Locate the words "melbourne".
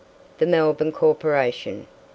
0.47-0.93